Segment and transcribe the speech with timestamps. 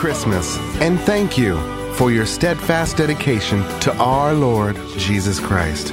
[0.00, 1.60] Christmas and thank you
[1.92, 5.90] for your steadfast dedication to our Lord Jesus Christ.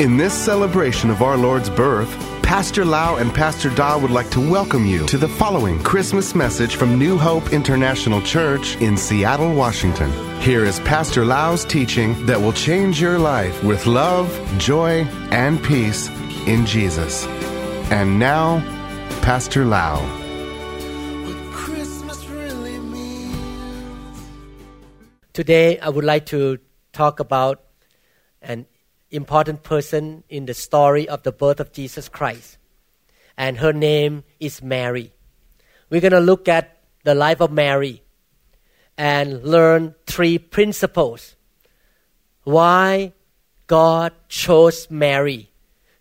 [0.00, 2.08] In this celebration of our Lord's birth,
[2.42, 6.76] Pastor Lau and Pastor Da would like to welcome you to the following Christmas message
[6.76, 10.10] from New Hope International Church in Seattle, Washington.
[10.40, 16.08] Here is Pastor Lau's teaching that will change your life with love, joy, and peace
[16.46, 17.26] in Jesus.
[17.90, 18.60] And now,
[19.20, 20.23] Pastor Lau.
[25.34, 26.58] Today, I would like to
[26.92, 27.64] talk about
[28.40, 28.66] an
[29.10, 32.56] important person in the story of the birth of Jesus Christ.
[33.36, 35.10] And her name is Mary.
[35.90, 38.04] We're going to look at the life of Mary
[38.96, 41.34] and learn three principles
[42.44, 43.12] why
[43.66, 45.50] God chose Mary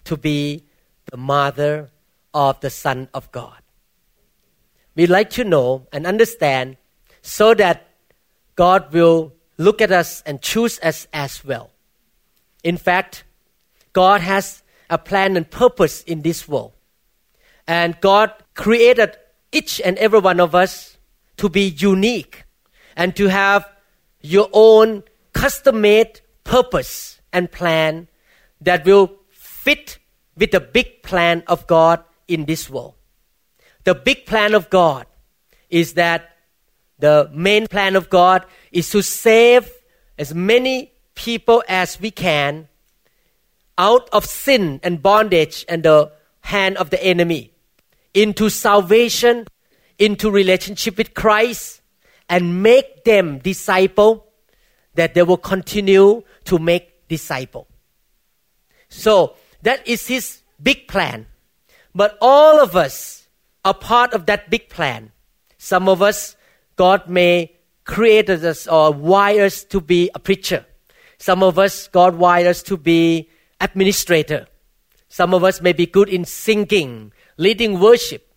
[0.04, 0.64] to be
[1.10, 1.90] the mother
[2.36, 3.58] of the Son of God.
[4.94, 6.78] We'd like to know and understand
[7.24, 7.93] so that
[8.56, 11.72] God will look at us and choose us as well.
[12.64, 13.24] In fact,
[13.94, 16.74] God has a plan and purpose in this world.
[17.68, 19.18] And God created
[19.52, 20.98] each and every one of us
[21.38, 22.44] to be unique
[22.96, 23.70] and to have
[24.22, 28.08] your own custom made purpose and plan
[28.62, 29.98] that will fit
[30.38, 32.96] with the big plan of God in this world.
[33.84, 35.06] The big plan of God
[35.70, 36.33] is that
[37.04, 39.70] the main plan of God is to save
[40.18, 42.70] as many people as we can
[43.78, 47.52] out of sin and bondage and the hand of the enemy
[48.14, 49.46] into salvation,
[50.00, 51.82] into relationship with Christ,
[52.30, 54.26] and make them disciple
[54.94, 57.68] that they will continue to make disciple.
[58.88, 61.28] So that is his big plan.
[61.94, 63.28] But all of us
[63.66, 65.12] are part of that big plan.
[65.58, 66.38] Some of us
[66.76, 70.66] God may create us or wire us to be a preacher.
[71.18, 73.30] Some of us, God wired us to be
[73.62, 74.48] administrator.
[75.10, 78.28] Some of us may be good in singing, leading worship.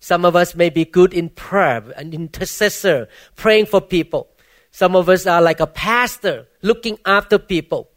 [0.00, 4.28] Some of us may be good in prayer, an intercessor, praying for people.
[4.70, 7.90] Some of us are like a pastor, looking after people.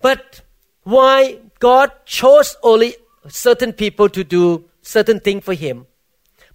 [0.00, 0.42] But
[0.84, 2.94] why God chose only
[3.26, 5.87] certain people to do certain thing for Him?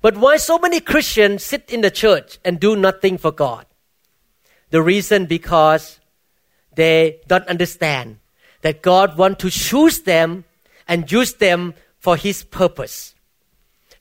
[0.04, 3.66] But why so many Christians sit in the church and do nothing for God?
[4.70, 6.02] The reason because
[6.76, 8.18] they don't understand
[8.64, 10.44] that God want to choose them
[10.90, 13.16] and use them for his purpose.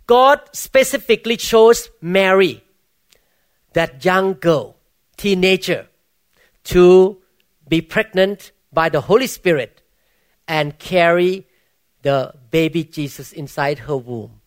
[0.08, 2.64] God specifically chose Mary,
[3.74, 4.74] that young girl,
[5.16, 5.86] teenager,
[6.64, 7.18] to
[7.68, 9.82] be pregnant by the Holy Spirit
[10.48, 11.46] and carry
[12.02, 14.41] the baby Jesus inside her womb.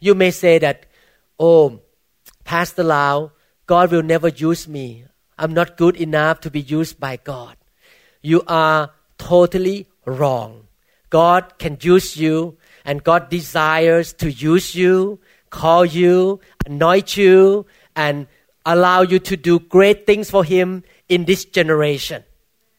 [0.00, 0.86] You may say that,
[1.38, 1.80] oh,
[2.44, 3.32] Pastor Lau,
[3.66, 5.04] God will never use me.
[5.38, 7.56] I'm not good enough to be used by God.
[8.22, 10.66] You are totally wrong.
[11.10, 18.26] God can use you, and God desires to use you, call you, anoint you, and
[18.64, 22.24] allow you to do great things for Him in this generation.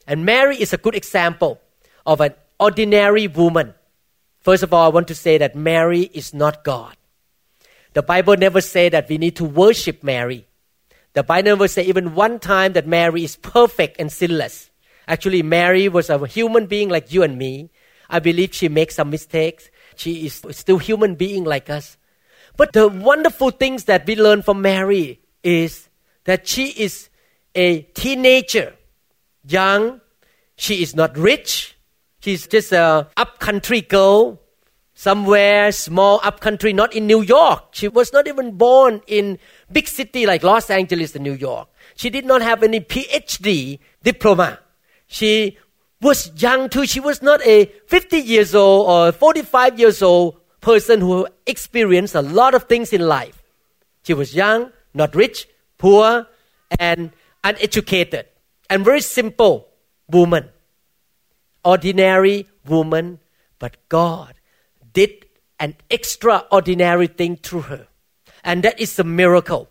[0.08, 1.62] And Mary is a good example
[2.06, 3.74] of an ordinary woman.
[4.40, 6.96] First of all, I want to say that Mary is not God.
[7.94, 10.48] The Bible never say that we need to worship Mary.
[11.14, 14.70] The Bible never say even one time that Mary is perfect and sinless.
[15.08, 17.70] Actually, Mary was a human being like you and me.
[18.10, 19.70] I believe she makes some mistakes.
[19.96, 21.98] She is still human being like us.
[22.56, 25.90] But the wonderful things that we learn from Mary is
[26.26, 27.10] that she is
[27.56, 28.74] a teenager,
[29.46, 30.00] young.
[30.56, 31.76] She is not rich.
[32.22, 34.40] She's just a upcountry girl
[35.02, 37.70] somewhere small upcountry, not in New York.
[37.72, 39.40] She was not even born in
[39.72, 41.70] big city like Los Angeles and New York.
[41.96, 44.60] She did not have any PhD diploma.
[45.08, 45.58] She
[46.02, 46.86] was young too.
[46.86, 52.22] She was not a 50 years old or 45 years old person who experienced a
[52.22, 53.42] lot of things in life.
[54.04, 55.48] She was young, not rich,
[55.80, 56.28] poor,
[56.78, 57.10] and
[57.44, 58.28] uneducated,
[58.70, 59.68] and very simple
[60.08, 60.50] woman.
[61.66, 63.18] Ordinary woman,
[63.58, 64.36] but God
[64.94, 65.26] did
[65.60, 67.88] an extraordinary thing through her.
[68.44, 69.70] And that is a miracle.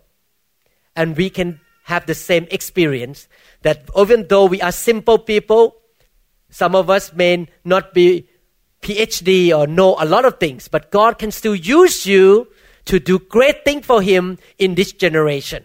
[0.95, 3.29] And we can have the same experience
[3.63, 5.77] that even though we are simple people,
[6.49, 8.29] some of us may not be
[8.83, 12.49] PhD or know a lot of things, but God can still use you
[12.87, 15.65] to do great things for Him in this generation.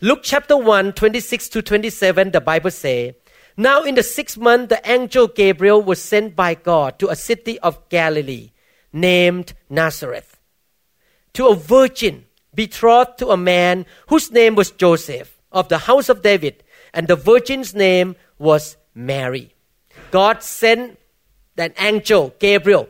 [0.00, 3.14] Luke chapter 1, 26 to 27, the Bible says,
[3.56, 7.58] Now in the sixth month, the angel Gabriel was sent by God to a city
[7.60, 8.50] of Galilee
[8.92, 10.38] named Nazareth
[11.34, 12.24] to a virgin
[12.54, 17.16] betrothed to a man whose name was Joseph of the house of David, and the
[17.16, 19.54] virgin's name was Mary.
[20.10, 20.98] God sent
[21.56, 22.88] an angel, Gabriel,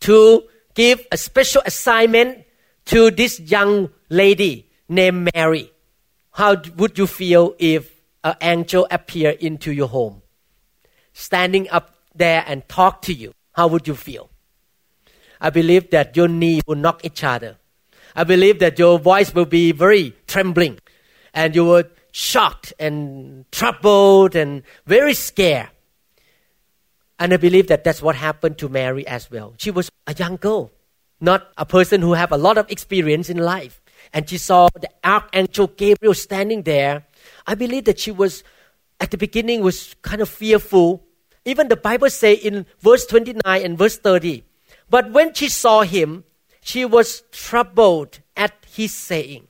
[0.00, 0.44] to
[0.74, 2.44] give a special assignment
[2.86, 5.70] to this young lady named Mary.
[6.30, 10.22] How would you feel if an angel appeared into your home,
[11.12, 13.34] standing up there and talk to you?
[13.52, 14.31] How would you feel?
[15.42, 17.56] I believe that your knee will knock each other.
[18.14, 20.78] I believe that your voice will be very trembling
[21.34, 25.68] and you were shocked and troubled and very scared.
[27.18, 29.54] And I believe that that's what happened to Mary as well.
[29.58, 30.70] She was a young girl,
[31.20, 33.82] not a person who have a lot of experience in life.
[34.12, 37.04] And she saw the archangel Gabriel standing there.
[37.46, 38.44] I believe that she was,
[39.00, 41.02] at the beginning, was kind of fearful.
[41.44, 44.44] Even the Bible say in verse 29 and verse 30,
[44.92, 46.24] but when she saw him,
[46.60, 49.48] she was troubled at his saying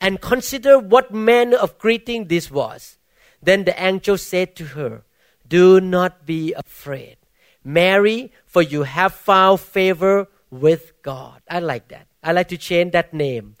[0.00, 2.96] and considered what manner of greeting this was.
[3.42, 5.02] Then the angel said to her,
[5.48, 7.16] Do not be afraid,
[7.64, 11.42] Mary, for you have found favor with God.
[11.50, 12.06] I like that.
[12.22, 13.56] I like to change that name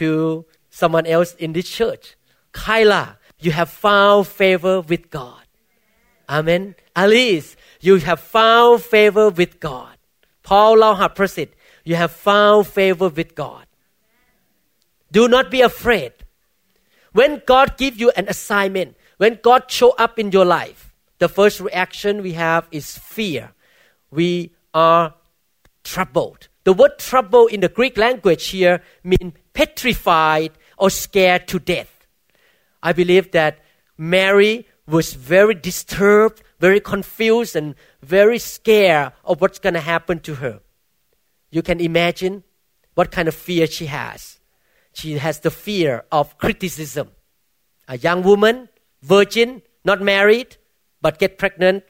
[0.00, 2.16] to someone else in this church.
[2.52, 5.42] Kyla, you have found favor with God.
[6.30, 6.76] Amen.
[6.96, 9.97] Alice, you have found favor with God.
[10.47, 11.55] พอลเราหัดประสิทธิ์
[11.89, 13.65] you have found favor with God
[15.17, 16.13] do not be afraid
[17.17, 20.81] when God give you an assignment when God show up in your life
[21.23, 23.43] the first reaction we have is fear
[24.19, 24.29] we
[24.73, 25.05] are
[25.91, 28.77] troubled the word trouble in the Greek language here
[29.11, 29.27] mean
[29.59, 30.51] petrified
[30.81, 31.93] or scared to death
[32.87, 33.53] I believe that
[33.97, 40.36] Mary was very disturbed very confused and very scared of what's going to happen to
[40.36, 40.60] her.
[41.50, 42.44] You can imagine
[42.94, 44.40] what kind of fear she has.
[44.92, 47.10] She has the fear of criticism.
[47.86, 48.68] A young woman,
[49.02, 50.56] virgin, not married,
[51.00, 51.84] but get pregnant,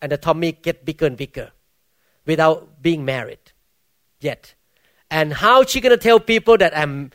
[0.00, 1.52] and the tummy get bigger and bigger
[2.26, 3.52] without being married
[4.20, 4.54] yet.
[5.10, 7.10] And how she gonna tell people that I'm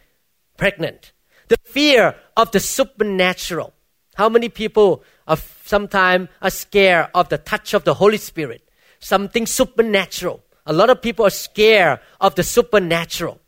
[0.58, 1.14] pregnant?
[1.48, 3.74] The fear of the supernatural.
[4.18, 8.68] How many people are sometimes are scared of the touch of the Holy Spirit?
[9.00, 10.44] Something supernatural.
[10.66, 13.40] A lot of people are scared of the supernatural.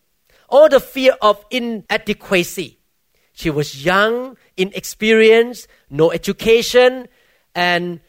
[0.47, 2.77] Or the fear of inadequacy.
[3.33, 7.07] She was young, inexperienced, no education,
[7.55, 7.99] and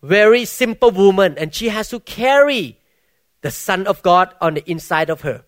[0.00, 2.78] very simple woman, and she has to carry
[3.40, 5.44] the Son of God on the inside of her.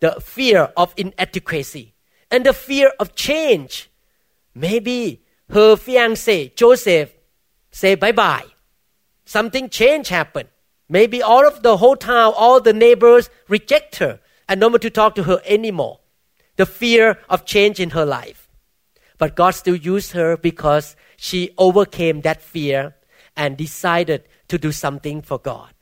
[0.00, 1.94] The fear of inadequacy
[2.30, 3.88] and the fear of change.
[4.54, 5.21] Maybe
[5.52, 7.12] her fiance Joseph
[7.70, 8.46] say bye bye.
[9.24, 10.48] Something change happened.
[10.88, 14.90] Maybe all of the whole town, all the neighbors reject her and no one to
[14.90, 16.00] talk to her anymore.
[16.56, 18.48] The fear of change in her life.
[19.18, 22.94] But God still used her because she overcame that fear
[23.36, 25.72] and decided to do something for God.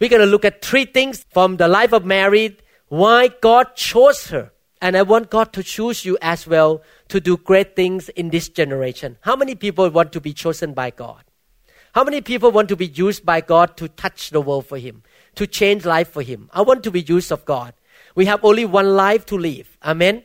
[0.00, 2.56] We're going to look at three things from the life of Mary,
[2.88, 7.36] why God chose her and I want God to choose you as well to do
[7.36, 9.16] great things in this generation.
[9.20, 11.22] How many people want to be chosen by God?
[11.94, 15.02] How many people want to be used by God to touch the world for Him,
[15.36, 16.50] to change life for Him?
[16.52, 17.72] I want to be used of God.
[18.14, 19.78] We have only one life to live.
[19.82, 20.16] Amen.
[20.16, 20.24] Amen.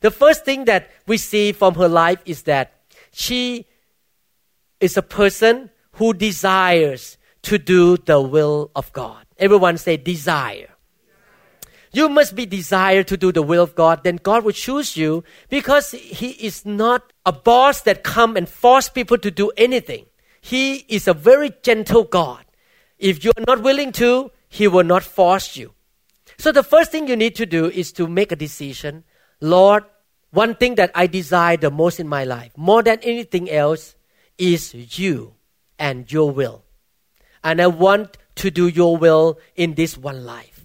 [0.00, 2.72] The first thing that we see from her life is that
[3.12, 3.66] she
[4.80, 9.26] is a person who desires to do the will of God.
[9.38, 10.69] Everyone say desire.
[11.92, 15.24] You must be desired to do the will of God, then God will choose you
[15.48, 20.06] because He is not a boss that come and force people to do anything.
[20.40, 22.44] He is a very gentle God.
[22.98, 25.74] If you are not willing to, He will not force you.
[26.38, 29.04] So the first thing you need to do is to make a decision.
[29.40, 29.84] Lord,
[30.30, 33.96] one thing that I desire the most in my life, more than anything else,
[34.38, 35.34] is you
[35.78, 36.62] and your will.
[37.42, 40.59] And I want to do your will in this one life.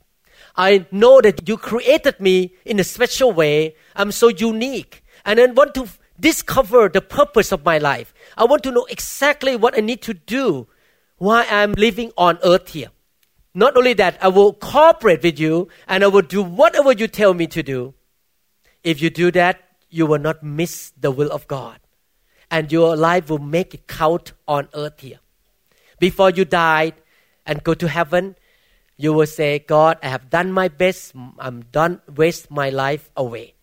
[0.58, 3.76] I know that you created me in a special way.
[3.96, 5.04] I'm so unique.
[5.26, 5.88] And I want to
[6.20, 8.14] discover the purpose of my life.
[8.38, 10.68] I want to know exactly what I need to do
[11.18, 12.90] while I'm living on earth here.
[13.54, 17.34] Not only that, I will cooperate with you and I will do whatever you tell
[17.34, 17.94] me to do.
[18.84, 21.80] If you do that, you will not miss the will of God.
[22.52, 25.20] And your life will make it count on earth here.
[26.00, 26.94] Before you die
[27.46, 28.36] and go to heaven,
[28.98, 31.14] you will say, God, I have done my best.
[31.40, 33.56] I'm done, waste my life away.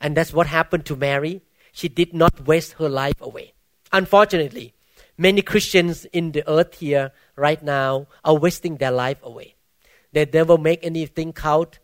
[0.00, 1.42] And that's what happened to Mary.
[1.72, 3.52] She did not waste her life away.
[3.92, 4.74] Unfortunately,
[5.16, 9.54] many Christians in the earth here right now are wasting their life away.
[10.12, 11.78] They never make anything count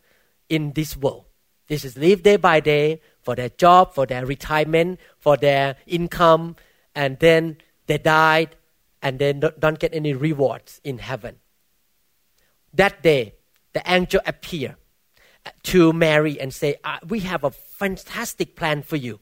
[0.49, 1.25] in this world.
[1.69, 6.57] This is live day by day for their job, for their retirement, for their income,
[6.95, 7.57] and then
[7.87, 8.57] they died
[9.01, 11.37] and they don't get any rewards in heaven.
[12.75, 13.35] That day,
[13.73, 14.77] the angel appeared
[15.65, 19.21] to Mary and say, uh, "We have a fantastic plan for you.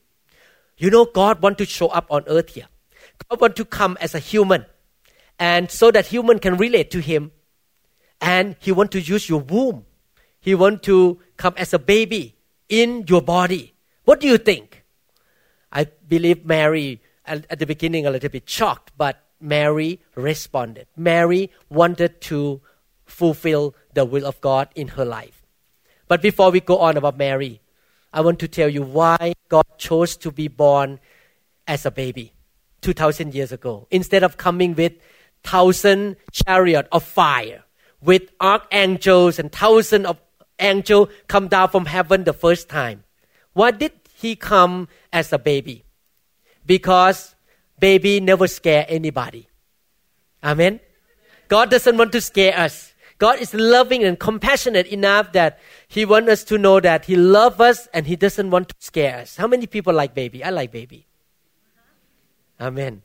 [0.77, 2.69] You know, God want to show up on earth here.
[3.29, 4.67] God want to come as a human,
[5.39, 7.33] and so that human can relate to Him,
[8.21, 9.87] and He want to use your womb.
[10.41, 12.37] He want to come as a baby
[12.69, 13.75] in your body.
[14.05, 14.85] What do you think?"
[15.73, 20.87] I believe Mary at the beginning a little bit shocked, but Mary responded.
[20.97, 22.61] Mary wanted to
[23.11, 25.43] fulfill the will of God in her life.
[26.09, 27.61] But before we go on about Mary,
[28.13, 30.99] I want to tell you why God chose to be born
[31.67, 32.33] as a baby
[32.81, 34.95] 2000 years ago instead of coming with
[35.45, 37.63] thousand chariot of fire
[38.03, 40.19] with archangels and thousands of
[40.59, 43.05] angels come down from heaven the first time.
[43.53, 45.85] Why did he come as a baby?
[46.67, 47.35] Because
[47.79, 49.49] baby never scare anybody.
[50.43, 50.81] Amen.
[51.49, 52.90] God doesn't want to scare us.
[53.21, 57.61] God is loving and compassionate enough that He wants us to know that He loves
[57.61, 59.37] us and He doesn't want to scare us.
[59.37, 60.43] How many people like baby?
[60.43, 61.07] I like baby.
[62.59, 62.69] Uh-huh.
[62.69, 63.03] Amen.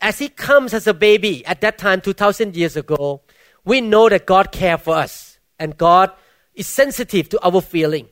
[0.00, 3.22] As He comes as a baby at that time, 2,000 years ago,
[3.64, 6.10] we know that God cares for us and God
[6.54, 8.08] is sensitive to our feeling.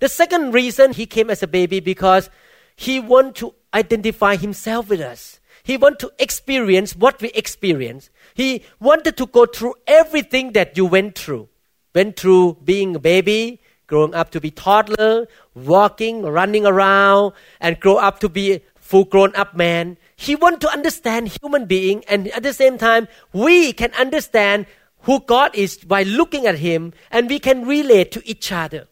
[0.00, 2.28] The second reason He came as a baby because
[2.74, 5.38] He wants to identify Himself with us.
[5.62, 8.10] He wanted to experience what we experience.
[8.34, 11.48] He wanted to go through everything that you went through.
[11.94, 17.96] Went through being a baby, growing up to be toddler, walking, running around, and grow
[17.96, 19.96] up to be full grown up man.
[20.16, 24.66] He wanted to understand human being and at the same time we can understand
[25.02, 28.88] who God is by looking at him and we can relate to each other.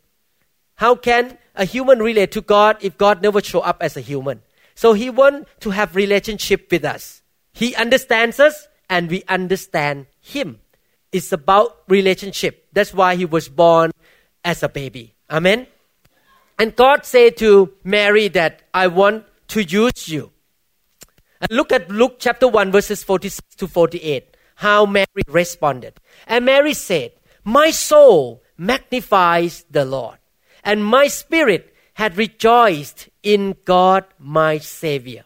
[0.77, 4.43] How can a human relate to God if God never show up as a human?
[4.81, 7.21] So he wants to have relationship with us.
[7.53, 10.59] He understands us and we understand him.
[11.13, 12.67] It's about relationship.
[12.73, 13.91] That's why he was born
[14.43, 15.13] as a baby.
[15.29, 15.67] Amen.
[16.59, 20.33] And God said to Mary that I want to use you.
[21.43, 24.35] And look at Luke chapter 1 verses 46 to 48.
[24.55, 26.01] How Mary responded.
[26.27, 27.13] And Mary said,
[27.45, 30.17] My soul magnifies the Lord,
[30.65, 31.70] and my spirit
[32.01, 35.25] had rejoiced in God my Savior.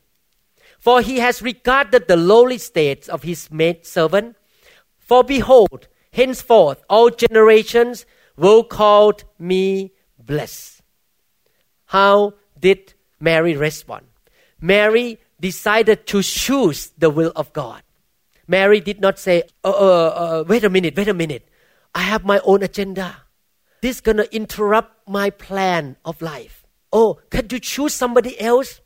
[0.81, 4.35] For he has regarded the lowly state of his maid servant.
[4.99, 10.83] For behold, henceforth all generations will call me blessed.
[11.87, 14.07] How did Mary respond?
[14.61, 17.83] Mary decided to choose the will of God.
[18.49, 21.47] Mary did not say, uh, uh, uh, wait a minute, wait a minute.
[21.95, 23.19] I have my own agenda.
[23.81, 26.64] This is going to interrupt my plan of life.
[26.95, 28.81] Oh, can you choose somebody else?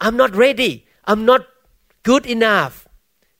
[0.00, 0.86] I'm not ready.
[1.04, 1.46] I'm not
[2.02, 2.88] good enough.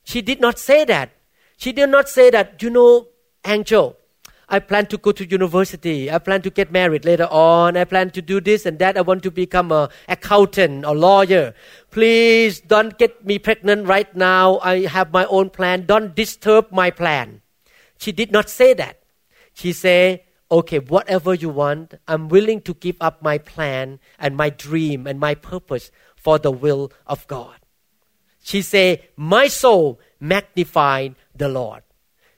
[0.03, 1.11] She did not say that.
[1.57, 3.07] She did not say that, you know,
[3.45, 3.97] Angel,
[4.47, 6.11] I plan to go to university.
[6.11, 7.77] I plan to get married later on.
[7.77, 8.95] I plan to do this and that.
[8.95, 11.55] I want to become a accountant or lawyer.
[11.89, 14.59] Please don't get me pregnant right now.
[14.59, 15.85] I have my own plan.
[15.87, 17.41] Don't disturb my plan.
[17.97, 19.01] She did not say that.
[19.53, 24.49] She said, okay, whatever you want, I'm willing to give up my plan and my
[24.49, 27.55] dream and my purpose for the will of God.
[28.41, 31.83] She said, My soul magnified the Lord.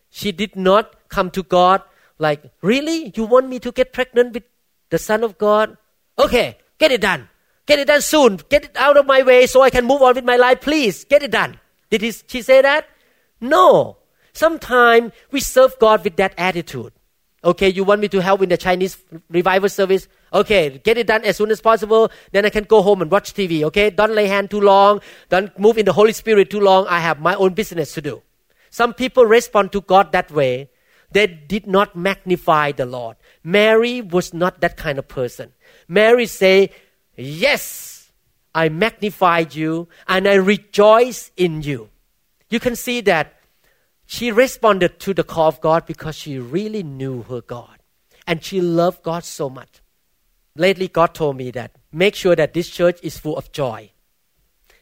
[0.10, 1.82] She did not come to God
[2.20, 3.13] like, Really?
[3.15, 4.44] You want me to get pregnant with
[4.89, 5.77] the Son of God?
[6.20, 7.30] Okay, get it done.
[7.65, 8.39] Get it done soon.
[8.50, 10.62] Get it out of my way so I can move on with my life.
[10.62, 11.60] Please, get it done.
[11.89, 12.88] Did he, she say that?
[13.39, 13.98] No.
[14.34, 16.94] Sometimes we serve God with that attitude.
[17.43, 18.98] Okay, you want me to help in the Chinese
[19.29, 20.07] revival service?
[20.31, 22.12] Okay, get it done as soon as possible.
[22.31, 23.63] Then I can go home and watch TV.
[23.63, 25.01] Okay, don't lay hand too long.
[25.29, 26.86] Don't move in the Holy Spirit too long.
[26.88, 28.21] I have my own business to do.
[28.69, 30.69] Some people respond to God that way.
[31.12, 33.17] They did not magnify the Lord.
[33.43, 35.51] Mary was not that kind of person.
[35.88, 36.69] Mary say,
[37.17, 38.12] yes,
[38.53, 41.89] I magnified you and I rejoice in you.
[42.50, 43.40] You can see that
[44.12, 47.77] she responded to the call of God because she really knew her God
[48.27, 49.80] and she loved God so much.
[50.53, 53.89] Lately, God told me that make sure that this church is full of joy.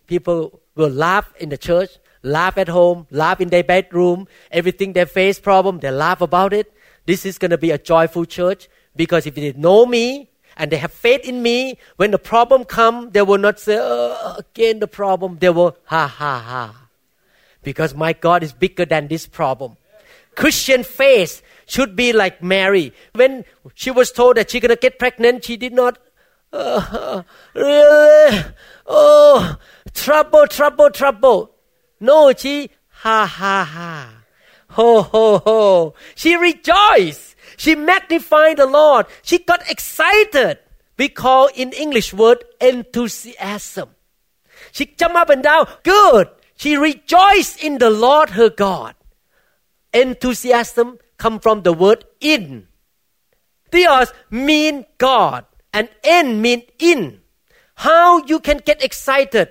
[0.07, 1.91] People will laugh in the church,
[2.23, 6.73] laugh at home, laugh in their bedroom, everything they face problem, they laugh about it.
[7.05, 10.77] This is going to be a joyful church because if they know me and they
[10.77, 14.87] have faith in me, when the problem come, they will not say, oh, again the
[14.87, 15.37] problem.
[15.39, 16.78] They will, ha ha ha
[17.69, 19.77] because my God is bigger than this problem.
[20.33, 22.93] Christian faith should be like Mary.
[23.13, 23.45] When
[23.75, 25.99] she was told that she's going to get pregnant, she did not,
[26.51, 27.21] uh,
[27.53, 28.43] really?
[28.87, 29.55] Oh,
[29.93, 31.51] trouble, trouble, trouble.
[31.99, 34.15] No, she, ha, ha, ha.
[34.69, 35.93] Ho, ho, ho.
[36.15, 37.35] She rejoiced.
[37.55, 39.05] She magnified the Lord.
[39.21, 40.57] She got excited.
[40.97, 43.89] We call in English word enthusiasm.
[44.71, 45.67] She jumped up and down.
[45.83, 46.29] Good.
[46.59, 48.93] She rejoiced in the Lord her God.
[49.93, 52.67] Enthusiasm come from the word in.
[53.71, 57.21] Theos mean God and en mean in.
[57.75, 59.47] How you can get excited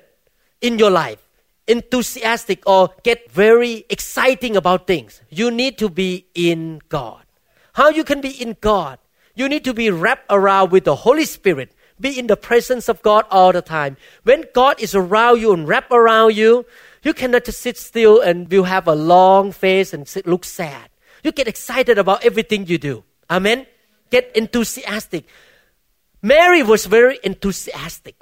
[0.61, 1.27] in your life,
[1.67, 5.23] enthusiastic or get very exciting about things.
[5.31, 7.25] You need to be in God.
[7.73, 8.99] How you can be in God?
[9.35, 11.73] You need to be wrapped around with the Holy Spirit.
[11.99, 13.97] Be in the presence of God all the time.
[14.25, 16.67] When God is around you and wrapped around you,
[17.03, 20.91] you cannot just sit still and you have a long face and sit, look sad.
[21.23, 23.05] You get excited about everything you do.
[23.31, 23.67] Amen.
[24.11, 25.27] Get enthusiastic.
[26.23, 28.17] Mary was very enthusiastic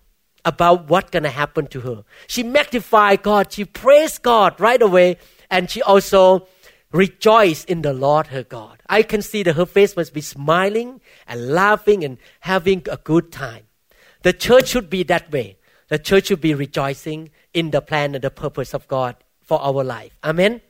[0.45, 2.05] about what's gonna happen to her.
[2.27, 3.53] She magnified God.
[3.53, 5.19] She praised God right away,
[5.51, 6.47] and she also
[6.93, 8.81] rejoiced in the Lord her God.
[8.89, 13.33] I can see that her face must be smiling and laughing and having a good
[13.33, 13.65] time.
[14.23, 15.59] The church should be that way.
[15.89, 19.83] The church should be rejoicing in the plan and the purpose of God for our
[19.83, 20.19] life.
[20.23, 20.61] Amen.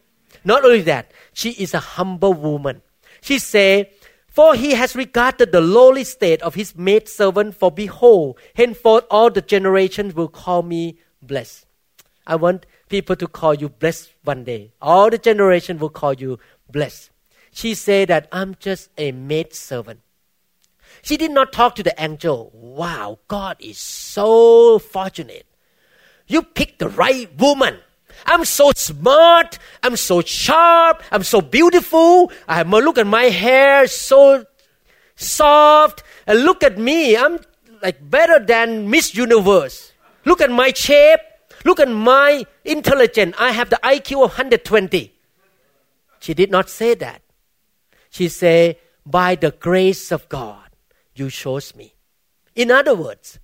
[0.44, 2.82] Not only that, she is a humble woman.
[3.20, 3.90] She said,
[4.28, 9.42] For he has regarded the lowly state of his maidservant, for behold, henceforth all the
[9.42, 11.66] generations will call me blessed.
[12.24, 14.72] I want people to call you blessed one day.
[14.80, 16.38] All the generation will call you
[16.70, 17.10] blessed.
[17.50, 20.00] She said that I'm just a maidservant.
[21.02, 22.50] She did not talk to the angel.
[22.54, 25.46] Wow, God is so fortunate.
[26.26, 27.78] You picked the right woman.
[28.26, 29.58] I'm so smart.
[29.82, 31.02] I'm so sharp.
[31.12, 32.32] I'm so beautiful.
[32.48, 34.44] I have look at my hair, so
[35.14, 36.02] soft.
[36.26, 37.16] And look at me.
[37.16, 37.38] I'm
[37.82, 39.92] like better than Miss Universe.
[40.24, 41.20] Look at my shape.
[41.64, 43.34] Look at my intelligence.
[43.38, 45.12] I have the IQ of 120.
[46.20, 47.22] She did not say that.
[48.10, 50.70] She said, by the grace of God,
[51.14, 51.94] you chose me.
[52.54, 53.38] In other words,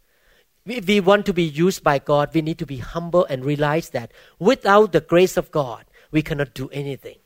[0.66, 3.90] if we want to be used by God, we need to be humble and realize
[3.90, 7.16] that without the grace of God, we cannot do anything.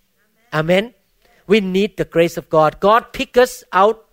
[0.52, 0.84] Amen.
[0.84, 0.94] Amen.
[1.46, 2.80] We need the grace of God.
[2.80, 4.06] God picked us out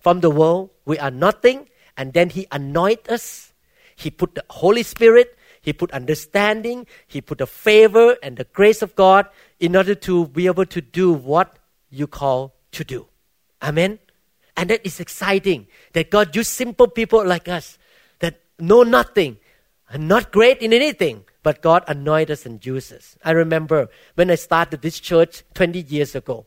[0.00, 0.70] from the world.
[0.84, 1.68] We are nothing.
[1.96, 3.52] And then He anointed us.
[3.96, 5.38] He put the Holy Spirit.
[5.62, 6.86] He put understanding.
[7.06, 9.28] He put the favor and the grace of God
[9.60, 11.58] in order to be able to do what
[11.88, 13.06] you call to do.
[13.62, 13.98] Amen.
[14.56, 17.78] And that is exciting that God used simple people like us
[18.58, 19.38] know nothing,
[19.96, 23.18] not great in anything, but God anointed us and uses us.
[23.22, 26.46] I remember when I started this church 20 years ago,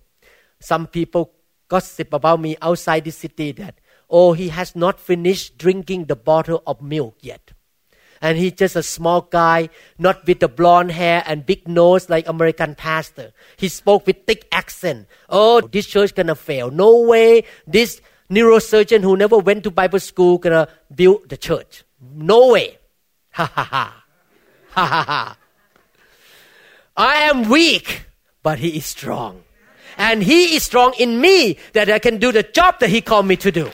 [0.60, 1.34] some people
[1.68, 6.64] gossip about me outside the city that, oh, he has not finished drinking the bottle
[6.66, 7.52] of milk yet.
[8.20, 12.28] And he's just a small guy, not with the blonde hair and big nose like
[12.28, 13.32] American pastor.
[13.58, 15.08] He spoke with thick accent.
[15.30, 16.72] Oh, this church gonna fail.
[16.72, 21.84] No way this neurosurgeon who never went to Bible school gonna build the church.
[22.02, 22.78] No way.
[23.32, 24.04] Ha ha ha.
[24.72, 25.38] Ha ha ha.
[26.96, 28.06] I am weak,
[28.44, 29.44] but he is strong.
[29.98, 33.26] And he is strong in me that I can do the job that he called
[33.26, 33.72] me to do.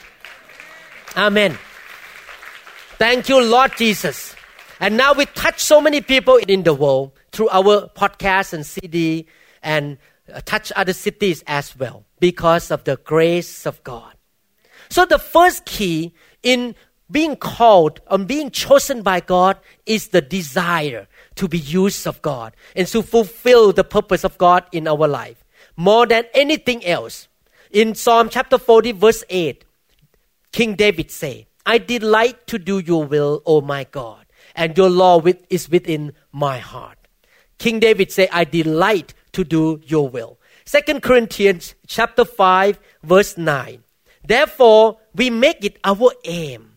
[1.16, 1.58] Amen.
[2.98, 4.34] Thank you, Lord Jesus.
[4.80, 9.26] And now we touch so many people in the world through our podcast and CD
[9.62, 9.98] and
[10.32, 14.14] uh, touch other cities as well because of the grace of God.
[14.88, 16.74] So the first key in
[17.14, 22.56] being called and being chosen by God is the desire to be used of God
[22.74, 25.44] and to fulfill the purpose of God in our life
[25.76, 27.28] more than anything else.
[27.70, 29.64] In Psalm chapter 40 verse 8,
[30.50, 35.22] King David say, I delight to do your will, O my God, and your law
[35.48, 36.98] is within my heart.
[37.58, 40.40] King David say, I delight to do your will.
[40.64, 43.84] Second Corinthians chapter 5 verse 9.
[44.26, 46.73] Therefore, we make it our aim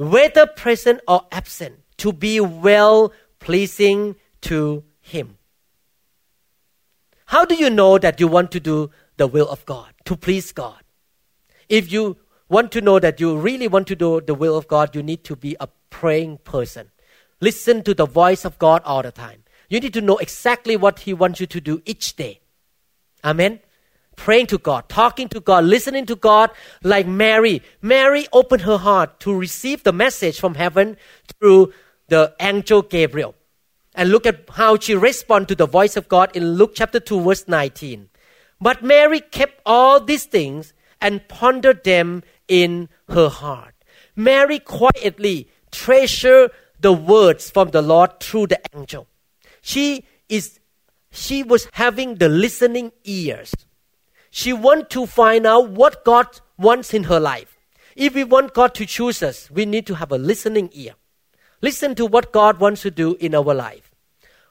[0.00, 5.36] whether present or absent, to be well pleasing to Him.
[7.26, 10.52] How do you know that you want to do the will of God, to please
[10.52, 10.82] God?
[11.68, 12.16] If you
[12.48, 15.22] want to know that you really want to do the will of God, you need
[15.24, 16.90] to be a praying person.
[17.42, 19.44] Listen to the voice of God all the time.
[19.68, 22.40] You need to know exactly what He wants you to do each day.
[23.22, 23.60] Amen
[24.20, 26.50] praying to God, talking to God, listening to God
[26.82, 27.62] like Mary.
[27.80, 31.72] Mary opened her heart to receive the message from heaven through
[32.08, 33.34] the angel Gabriel.
[33.94, 37.22] And look at how she responded to the voice of God in Luke chapter 2,
[37.22, 38.10] verse 19.
[38.60, 43.74] But Mary kept all these things and pondered them in her heart.
[44.14, 49.06] Mary quietly treasured the words from the Lord through the angel.
[49.62, 50.60] She is
[51.10, 53.54] she was having the listening ears.
[54.30, 57.58] She want to find out what God wants in her life.
[57.96, 60.94] If we want God to choose us, we need to have a listening ear.
[61.60, 63.90] Listen to what God wants to do in our life.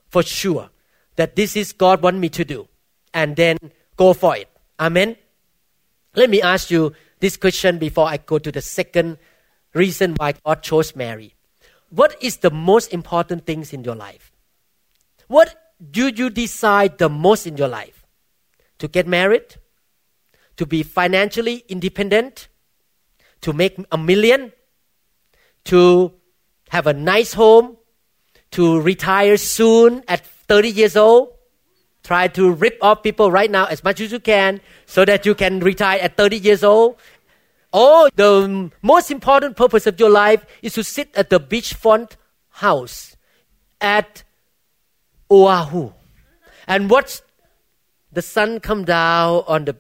[0.08, 0.70] For sure
[1.16, 2.68] that this is God want me to do.
[3.14, 3.58] And then
[3.96, 4.50] go for it.
[4.80, 5.16] Amen.
[6.16, 9.18] Let me ask you this question before I go to the second
[9.74, 11.36] reason why God chose Mary.
[11.90, 14.32] What is the most important things in your life?
[15.28, 15.56] What
[15.92, 18.06] do you decide the most in your life?
[18.80, 19.56] To get married?
[20.60, 22.50] To be financially independent?
[23.48, 24.52] To make a million?
[25.72, 26.12] To
[26.68, 27.78] have a nice home?
[28.52, 31.30] To retire soon at 30 years old?
[32.04, 35.34] Try to rip off people right now as much as you can so that you
[35.34, 36.98] can retire at 30 years old.
[37.72, 42.18] Or the most important purpose of your life is to sit at the beachfront
[42.50, 43.16] house
[43.80, 44.24] at
[45.32, 45.94] Oahu
[46.68, 47.22] and watch
[48.12, 49.78] the sun come down on the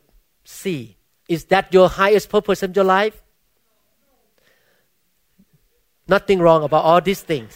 [0.49, 0.97] sea.
[1.29, 3.21] Is that your highest purpose in your life?
[6.07, 7.55] Nothing wrong about all these things.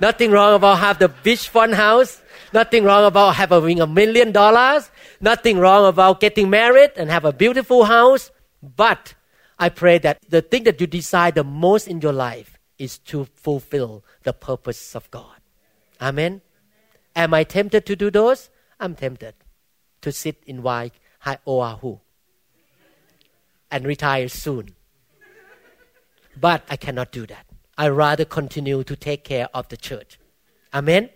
[0.00, 2.22] Nothing wrong about have the beach beachfront house.
[2.52, 4.90] Nothing wrong about having a million dollars.
[5.20, 8.32] Nothing wrong about getting married and have a beautiful house.
[8.62, 9.14] But
[9.58, 13.26] I pray that the thing that you desire the most in your life is to
[13.36, 15.36] fulfill the purpose of God.
[16.00, 16.40] Amen.
[17.14, 18.48] Am I tempted to do those?
[18.80, 19.34] I'm tempted
[20.00, 21.01] to sit in Waikiki
[21.46, 21.98] Oahu
[23.70, 24.74] and retire soon.
[26.38, 27.46] But I cannot do that.
[27.76, 30.18] I rather continue to take care of the church.
[30.74, 31.10] Amen.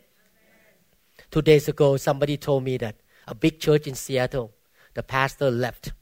[1.31, 4.53] Two days ago, somebody told me that a big church in Seattle,
[4.95, 5.93] the pastor left,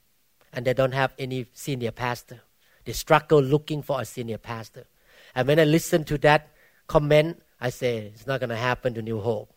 [0.53, 2.41] and they don't have any senior pastor.
[2.85, 4.85] They struggle looking for a senior pastor.
[5.33, 6.51] And when I listened to that
[6.87, 9.51] comment, I say, it's not going to happen to New Hope.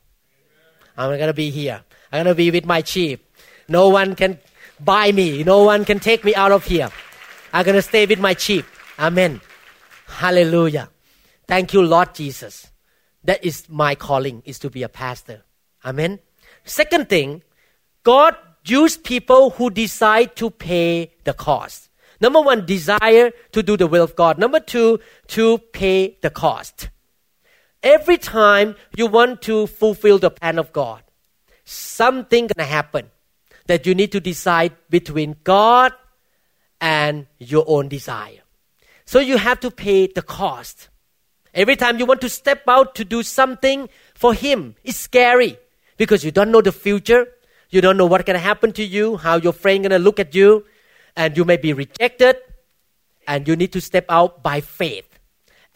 [0.96, 1.84] I'm going to be here.
[2.10, 3.20] I'm going to be with my chief.
[3.68, 4.38] No one can
[4.80, 5.44] buy me.
[5.44, 6.90] No one can take me out of here.
[7.52, 8.66] I'm going to stay with my chief.
[8.98, 9.40] Amen.
[10.06, 10.88] Hallelujah.
[11.46, 12.70] Thank you, Lord Jesus.
[13.24, 15.42] That is my calling, is to be a pastor.
[15.84, 16.20] Amen.
[16.64, 17.42] Second thing,
[18.02, 21.88] God used people who decide to pay the cost.
[22.20, 24.38] Number one, desire to do the will of God.
[24.38, 26.88] Number two, to pay the cost.
[27.82, 31.02] Every time you want to fulfill the plan of God,
[31.64, 33.10] something gonna happen
[33.68, 35.92] that you need to decide between God
[36.80, 38.42] and your own desire.
[39.04, 40.88] So you have to pay the cost.
[41.54, 45.58] Every time you want to step out to do something for Him, it's scary
[45.96, 47.28] because you don't know the future.
[47.70, 50.64] You don't know going to happen to you, how your friend to look at you,
[51.16, 52.36] and you may be rejected.
[53.26, 55.17] And you need to step out by faith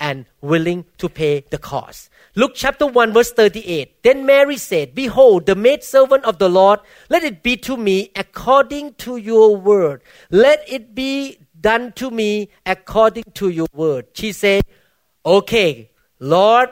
[0.02, 2.10] and willing to pay the cost.
[2.34, 4.02] Luke chapter 1 verse 38.
[4.02, 8.94] Then Mary said, Behold, the maidservant of the Lord, let it be to me according
[8.94, 10.02] to your word.
[10.28, 14.06] Let it be done to me according to your word.
[14.14, 14.64] She said,
[15.24, 16.70] Okay, Lord,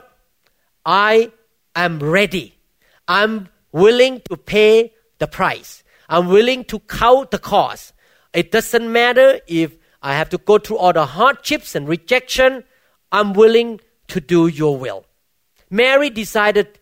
[0.84, 1.30] I
[1.76, 2.58] am ready.
[3.06, 5.84] I'm willing to pay the price.
[6.08, 7.92] I'm willing to count the cost.
[8.32, 12.64] It doesn't matter if I have to go through all the hardships and rejection.
[13.12, 15.04] I'm willing to do your will.
[15.70, 16.78] Mary decided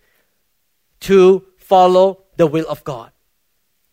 [1.01, 3.13] to follow the will of God.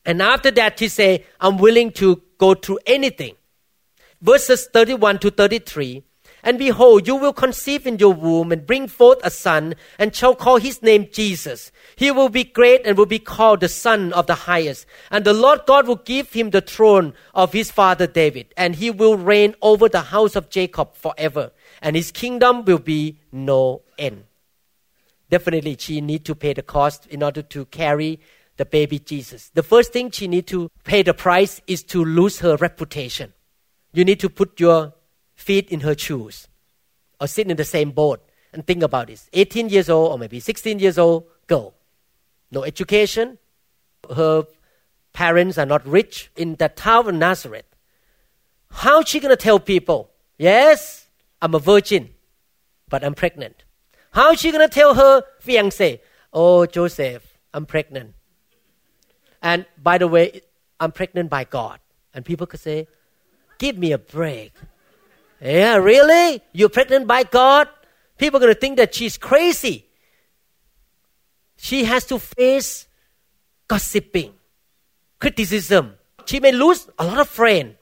[0.06, 3.36] And after that, she said, I'm willing to go through anything
[4.26, 6.04] verses 31 to 33.
[6.44, 10.36] And behold, you will conceive in your womb and bring forth a son, and shall
[10.36, 11.72] call his name Jesus.
[11.96, 14.86] He will be great and will be called the Son of the Highest.
[15.10, 18.92] And the Lord God will give him the throne of his father David, and he
[18.92, 21.52] will reign over the house of Jacob forever,
[21.86, 24.24] and his kingdom will be no end.
[25.30, 28.20] Definitely, she need to pay the cost in order to carry
[28.58, 29.52] the baby Jesus.
[29.54, 33.34] The first thing she need to pay the price is to lose her reputation.
[33.94, 34.94] You need to put your
[35.36, 36.48] feet in her shoes
[37.22, 39.30] or sit in the same boat and think about this.
[39.34, 41.76] 18 years old or maybe 16 years old girl
[42.52, 43.38] no education.
[44.16, 44.46] Her
[45.14, 46.32] parents are not rich.
[46.36, 47.66] In the town of nazareth
[48.70, 50.10] how she going to tell people?
[50.38, 51.05] Yes
[51.46, 52.10] i'm a virgin
[52.96, 53.64] but i'm pregnant
[54.18, 56.02] how is she going to tell her fiance
[56.42, 58.14] oh joseph i'm pregnant
[59.54, 60.26] and by the way
[60.80, 61.80] i'm pregnant by god
[62.14, 62.88] and people could say
[63.58, 64.54] Give me a break.
[65.42, 66.42] Yeah, really?
[66.54, 67.70] You're pregnant by God?
[68.18, 69.86] People are going to think that she's crazy.
[71.58, 72.88] She has to face
[73.68, 74.34] gossiping.
[75.20, 75.96] criticism.
[76.26, 77.76] She may lose a lot of friends.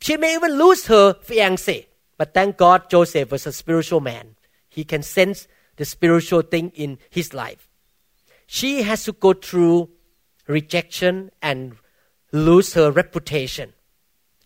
[0.00, 1.85] She may even lose her fiance.
[2.18, 4.36] But thank God Joseph was a spiritual man.
[4.68, 7.68] He can sense the spiritual thing in his life.
[8.46, 9.90] She has to go through
[10.46, 11.76] rejection and
[12.32, 13.72] lose her reputation.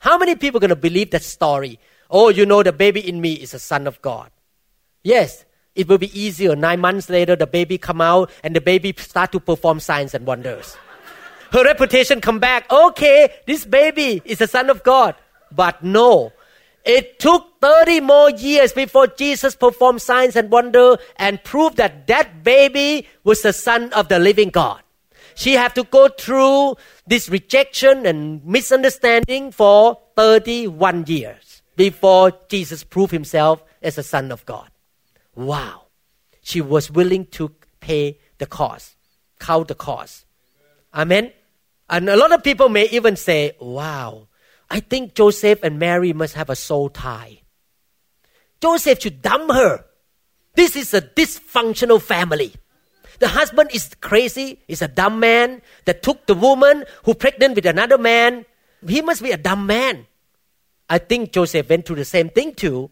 [0.01, 1.79] How many people are going to believe that story?
[2.11, 4.31] Oh, you know, the baby in me is a son of God.
[5.03, 6.57] Yes, it will be easier.
[6.57, 10.27] Nine months later, the baby come out and the baby start to perform signs and
[10.27, 10.77] wonders.
[11.53, 12.71] Her reputation come back.
[12.71, 15.15] Okay, this baby is a son of God.
[15.53, 16.33] But no,
[16.85, 22.43] it took 30 more years before Jesus performed signs and wonder and proved that that
[22.43, 24.83] baby was the son of the living God.
[25.35, 33.13] She had to go through this rejection and misunderstanding for 31 years before Jesus proved
[33.13, 34.71] himself as a son of God.
[35.35, 35.87] Wow.
[36.43, 38.97] She was willing to pay the cost,
[39.39, 40.27] count the cost.
[40.95, 41.33] Amen.
[41.89, 44.29] And a lot of people may even say, wow,
[44.71, 47.41] I think Joseph and Mary must have a soul tie.
[48.63, 49.85] Joseph should dump her.
[50.55, 52.55] This is a dysfunctional family.
[53.19, 57.67] The husband is crazy, is a dumb man that took the woman who pregnant with
[57.67, 58.47] another man.
[58.87, 60.07] He must be a dumb man.
[60.89, 62.91] I think Joseph went through the same thing too.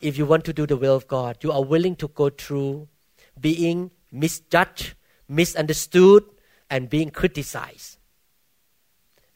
[0.00, 2.88] If you want to do the will of God, you are willing to go through
[3.38, 4.94] being misjudged,
[5.28, 6.24] misunderstood,
[6.68, 7.98] and being criticized.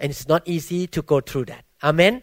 [0.01, 1.65] And it's not easy to go through that.
[1.83, 2.23] Amen?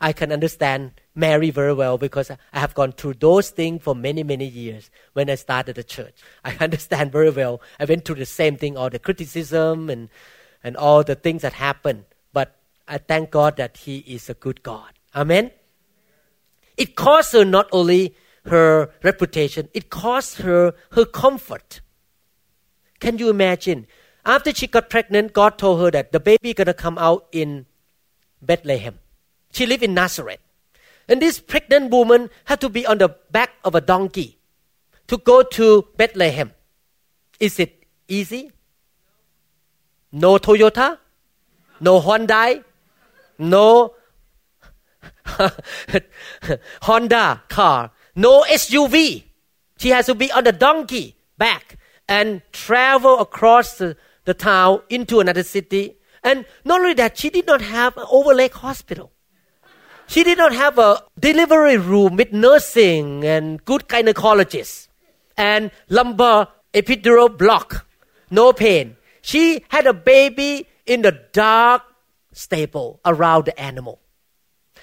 [0.00, 4.22] I can understand Mary very well because I have gone through those things for many,
[4.22, 6.14] many years when I started the church.
[6.44, 7.60] I understand very well.
[7.78, 10.08] I went through the same thing, all the criticism and,
[10.62, 12.04] and all the things that happened.
[12.32, 14.92] But I thank God that He is a good God.
[15.14, 15.52] Amen?
[16.76, 18.14] It cost her not only
[18.46, 21.80] her reputation, it cost her her comfort.
[23.00, 23.86] Can you imagine?
[24.24, 27.66] After she got pregnant, God told her that the baby gonna come out in
[28.40, 28.98] Bethlehem.
[29.52, 30.40] She lived in Nazareth.
[31.08, 34.38] And this pregnant woman had to be on the back of a donkey
[35.08, 36.52] to go to Bethlehem.
[37.38, 38.50] Is it easy?
[40.12, 40.98] No Toyota?
[41.80, 42.64] No Hyundai?
[43.38, 43.94] No
[46.82, 47.90] Honda car?
[48.14, 49.24] No SUV?
[49.76, 51.76] She has to be on the donkey back
[52.08, 55.96] and travel across the, the town into another city.
[56.22, 59.12] And not only that, she did not have an overlake hospital.
[60.06, 64.88] She did not have a delivery room with nursing and good gynecologists
[65.36, 67.86] and lumbar epidural block.
[68.30, 68.96] No pain.
[69.22, 71.82] She had a baby in the dark
[72.32, 74.00] stable around the animal.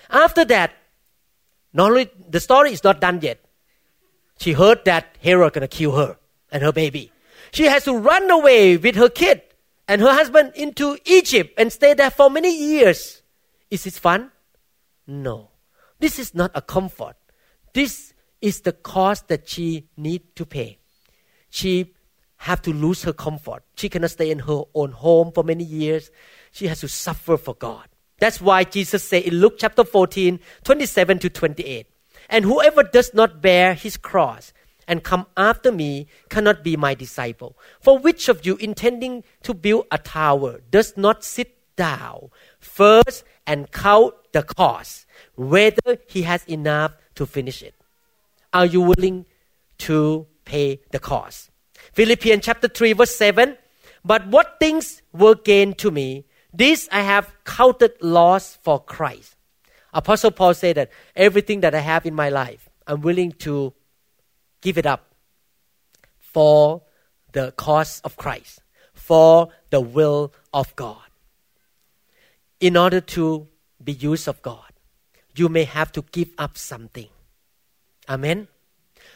[0.10, 0.74] After that,
[1.74, 3.40] not only the story is not done yet.
[4.40, 6.18] She heard that Herod gonna kill her
[6.52, 7.12] and her baby.
[7.54, 9.42] She has to run away with her kid
[9.88, 13.22] and her husband into Egypt and stay there for many years.
[13.70, 14.32] Is this fun?
[15.06, 15.50] No.
[16.00, 17.16] This is not a comfort.
[17.74, 20.80] This is the cost that she need to pay.
[21.50, 21.94] She
[22.38, 23.64] have to lose her comfort.
[23.76, 26.10] She cannot stay in her own home for many years.
[26.52, 27.88] She has to suffer for God.
[28.20, 31.88] That's why Jesus said in Luke chapter 14, 27 to 28,
[32.30, 34.54] and whoever does not bear his cross
[34.92, 37.58] and come after me cannot be my disciple.
[37.80, 43.72] For which of you intending to build a tower does not sit down first and
[43.72, 47.74] count the cost, whether he has enough to finish it.
[48.52, 49.26] Are you willing
[49.88, 51.52] to pay the cost?
[51.94, 53.58] Philippians chapter 3 verse 7
[54.04, 59.38] But what things were gained to me, this I have counted loss for Christ.
[59.94, 63.74] Apostle Paul said that everything that I have in my life, I'm willing to
[64.62, 65.13] give it up
[66.19, 66.84] for
[67.34, 68.62] the cause of Christ,
[68.93, 71.02] for the will of God.
[72.60, 73.47] In order to
[73.84, 74.71] be used of God,
[75.36, 77.08] you may have to give up something.
[78.08, 78.47] Amen.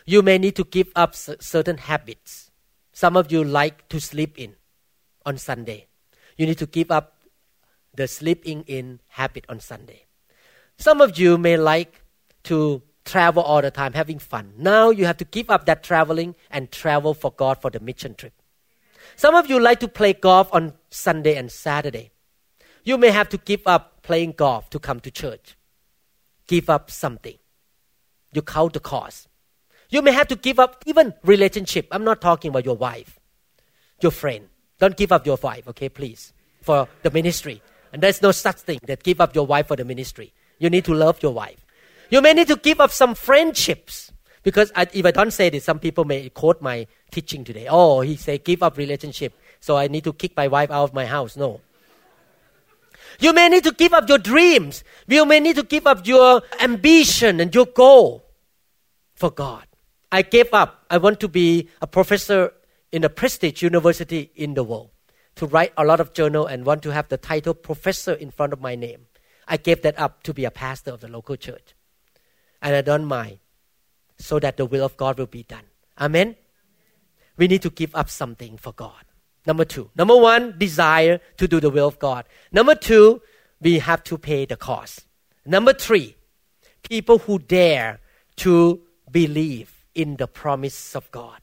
[0.05, 2.51] You may need to give up certain habits.
[2.93, 4.55] Some of you like to sleep in
[5.25, 5.87] on Sunday.
[6.37, 7.13] You need to give up
[7.93, 10.05] the sleeping in habit on Sunday.
[10.77, 12.01] Some of you may like
[12.43, 14.53] to travel all the time, having fun.
[14.57, 18.15] Now you have to give up that traveling and travel for God for the mission
[18.15, 18.33] trip.
[19.15, 22.11] Some of you like to play golf on Sunday and Saturday.
[22.83, 25.55] You may have to give up playing golf to come to church.
[26.47, 27.37] Give up something.
[28.33, 29.27] You count the cost.
[29.89, 31.87] You may have to give up even relationship.
[31.91, 33.19] I'm not talking about your wife,
[34.01, 34.49] your friend.
[34.77, 37.61] Don't give up your wife, okay, please, for the ministry.
[37.93, 40.33] And there's no such thing that give up your wife for the ministry.
[40.59, 41.64] You need to love your wife.
[42.09, 44.11] You may need to give up some friendships.
[44.43, 47.67] Because I, if I don't say this, some people may quote my teaching today.
[47.67, 50.93] Oh, he said give up relationship so I need to kick my wife out of
[50.93, 51.35] my house.
[51.35, 51.61] No.
[53.19, 54.83] You may need to give up your dreams.
[55.07, 58.23] You may need to give up your ambition and your goal
[59.15, 59.65] for God.
[60.11, 60.85] I gave up.
[60.91, 62.53] I want to be a professor
[62.91, 64.91] in a prestige university in the world,
[65.35, 68.53] to write a lot of journal and want to have the title professor in front
[68.53, 69.07] of my name.
[69.47, 71.73] I gave that up to be a pastor of the local church.
[72.65, 73.37] And I don't mind,
[74.17, 75.65] so that the will of God will be done.
[76.01, 76.35] Amen?
[77.37, 79.05] We need to give up something for God.
[79.45, 79.91] Number two.
[79.95, 82.25] Number one, desire to do the will of God.
[82.51, 83.21] Number two,
[83.61, 85.05] we have to pay the cost.
[85.45, 86.15] Number three,
[86.81, 87.99] people who dare
[88.37, 91.41] to believe in the promise of God.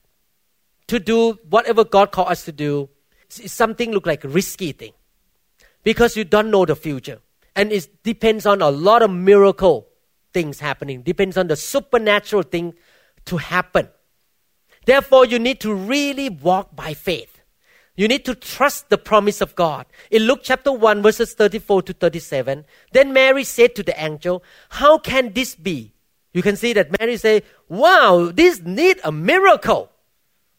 [0.89, 2.89] To do whatever God called us to do
[3.29, 4.93] is something look like a risky thing.
[5.85, 7.21] Because you don't know the future.
[7.55, 9.87] And it depends on a lot of miracle
[10.33, 11.03] things happening.
[11.03, 12.75] Depends on the supernatural thing
[13.27, 13.89] to happen.
[14.85, 17.41] Therefore, you need to really walk by faith.
[17.95, 19.87] You need to trust the promise of God.
[20.11, 24.99] In Luke chapter 1, verses 34 to 37, then Mary said to the angel, How
[24.99, 25.93] can this be?
[26.33, 29.91] You can see that Mary say, Wow, this need a miracle.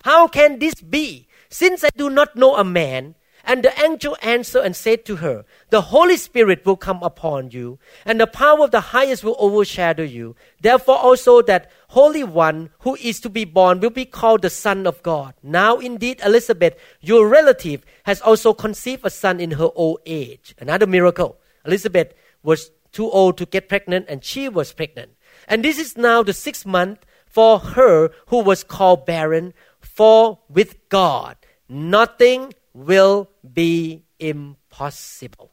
[0.03, 1.27] How can this be?
[1.49, 5.45] Since I do not know a man, and the angel answered and said to her,
[5.69, 10.03] The Holy Spirit will come upon you, and the power of the highest will overshadow
[10.03, 10.35] you.
[10.61, 14.87] Therefore, also that Holy One who is to be born will be called the Son
[14.87, 15.33] of God.
[15.43, 20.55] Now, indeed, Elizabeth, your relative, has also conceived a son in her old age.
[20.59, 21.37] Another miracle.
[21.65, 25.11] Elizabeth was too old to get pregnant, and she was pregnant.
[25.47, 30.87] And this is now the sixth month for her who was called barren, for with
[30.89, 31.35] God
[31.67, 35.51] nothing will be impossible.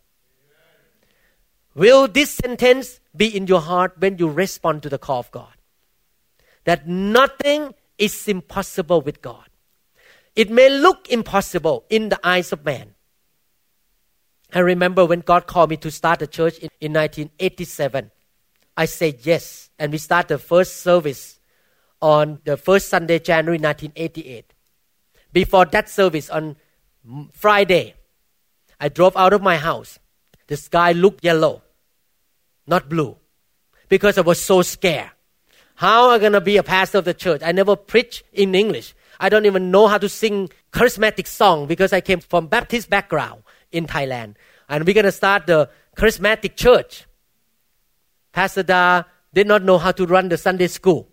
[1.74, 5.52] Will this sentence be in your heart when you respond to the call of God?
[6.64, 9.48] That nothing is impossible with God.
[10.34, 12.94] It may look impossible in the eyes of man.
[14.52, 18.10] I remember when God called me to start a church in, in 1987.
[18.76, 21.38] I said yes, and we started the first service
[22.02, 24.52] on the first Sunday, January 1988.
[25.32, 26.56] Before that service on
[27.32, 27.94] Friday,
[28.78, 29.98] I drove out of my house.
[30.46, 31.62] The sky looked yellow,
[32.66, 33.16] not blue,
[33.88, 35.10] because I was so scared.
[35.76, 37.40] How am I going to be a pastor of the church?
[37.42, 38.94] I never preach in English.
[39.18, 43.42] I don't even know how to sing charismatic song because I came from Baptist background
[43.72, 44.34] in Thailand.
[44.68, 47.06] And we're going to start the charismatic church.
[48.32, 51.08] Pastor Da did not know how to run the Sunday school.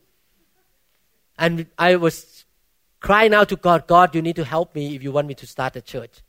[1.38, 2.37] And I was
[2.99, 5.47] crying out to God, God, you need to help me if you want me to
[5.47, 6.21] start a church.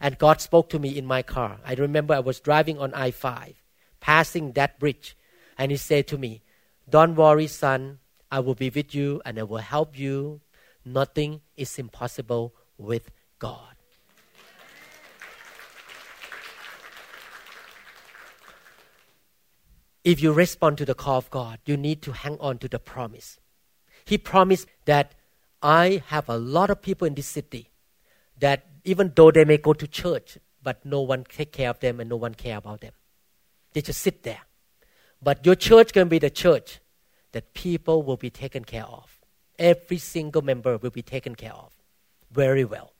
[0.00, 1.58] And God spoke to me in my car.
[1.64, 3.62] I remember I was driving on I 5,
[4.00, 5.16] passing that bridge.
[5.56, 6.42] And He said to me,
[6.88, 7.98] Don't worry, son.
[8.30, 10.40] I will be with you and I will help you.
[10.84, 13.74] Nothing is impossible with God.
[20.02, 22.78] If you respond to the call of God, you need to hang on to the
[22.78, 23.38] promise.
[24.04, 25.14] He promised that
[25.64, 27.70] I have a lot of people in this city
[28.38, 32.00] that even though they may go to church, but no one take care of them
[32.00, 32.92] and no one care about them.
[33.72, 34.42] They just sit there.
[35.22, 36.80] But your church can be the church
[37.32, 39.18] that people will be taken care of.
[39.58, 41.72] Every single member will be taken care of
[42.30, 42.92] very well.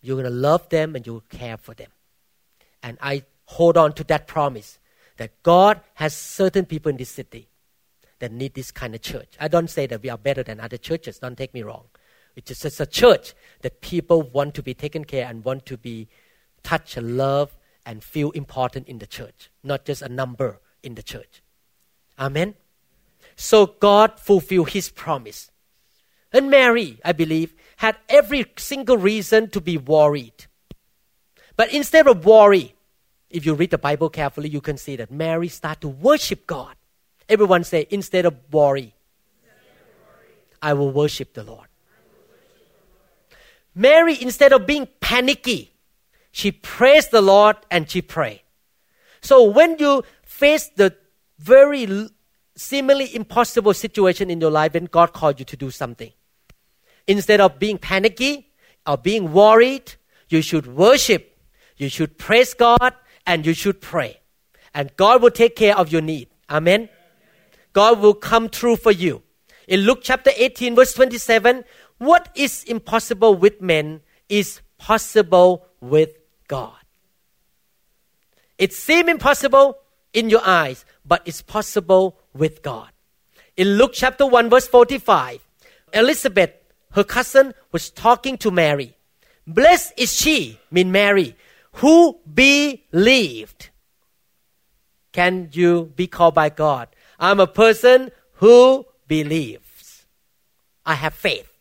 [0.00, 1.90] You're going to love them and you'll care for them.
[2.80, 4.78] And I hold on to that promise
[5.16, 7.48] that God has certain people in this city
[8.18, 9.34] that need this kind of church.
[9.40, 11.84] I don't say that we are better than other churches, don't take me wrong.
[12.34, 16.08] It's just a church that people want to be taken care and want to be
[16.62, 17.54] touched and loved
[17.86, 21.42] and feel important in the church, not just a number in the church.
[22.18, 22.54] Amen.
[23.36, 25.50] So God fulfilled his promise.
[26.32, 30.46] And Mary, I believe, had every single reason to be worried.
[31.56, 32.74] But instead of worry,
[33.30, 36.75] if you read the Bible carefully, you can see that Mary started to worship God.
[37.28, 38.94] Everyone say, instead of worry,
[40.62, 41.68] I will worship the Lord.
[43.74, 45.72] Mary, instead of being panicky,
[46.32, 48.42] she praised the Lord and she prayed.
[49.20, 50.96] So when you face the
[51.38, 52.08] very
[52.56, 56.12] seemingly impossible situation in your life, when God called you to do something,
[57.06, 58.50] instead of being panicky
[58.86, 59.94] or being worried,
[60.28, 61.38] you should worship,
[61.76, 62.94] you should praise God,
[63.26, 64.20] and you should pray.
[64.72, 66.28] And God will take care of your need.
[66.48, 66.88] Amen.
[67.76, 69.22] God will come through for you.
[69.68, 71.62] In Luke chapter 18, verse 27,
[71.98, 74.00] what is impossible with men
[74.30, 76.16] is possible with
[76.48, 76.80] God.
[78.56, 79.76] It seems impossible
[80.14, 82.88] in your eyes, but it's possible with God.
[83.58, 85.46] In Luke chapter 1, verse 45,
[85.92, 86.52] Elizabeth,
[86.92, 88.96] her cousin, was talking to Mary.
[89.46, 91.36] Blessed is she, mean Mary,
[91.72, 93.68] who believed.
[95.12, 96.88] Can you be called by God?
[97.18, 100.06] I'm a person who believes.
[100.84, 101.52] I have faith.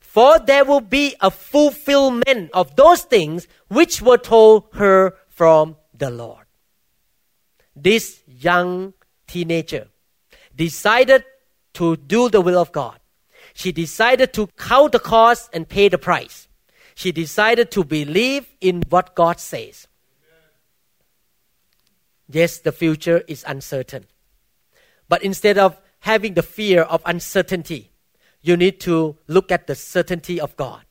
[0.00, 6.10] For there will be a fulfillment of those things which were told her from the
[6.10, 6.46] Lord.
[7.76, 8.94] This young
[9.26, 9.88] teenager
[10.56, 11.24] decided
[11.74, 12.98] to do the will of God.
[13.54, 16.48] She decided to count the cost and pay the price.
[16.94, 19.86] She decided to believe in what God says.
[22.28, 24.06] Yes, the future is uncertain.
[25.08, 27.90] But instead of having the fear of uncertainty,
[28.42, 30.82] you need to look at the certainty of God.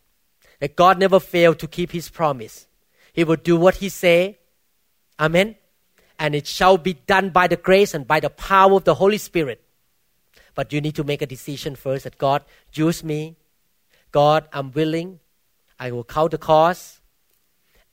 [0.60, 2.68] That God never failed to keep his promise.
[3.14, 4.40] He will do what he say.
[5.20, 5.56] Amen.
[6.20, 9.20] And it shall be done by the grace and by the power of the Holy
[9.20, 9.64] Spirit.
[10.56, 12.44] But you need to make a decision first that God,
[12.74, 13.36] use me.
[14.12, 15.20] God, I'm willing.
[15.80, 17.02] I will count the cost.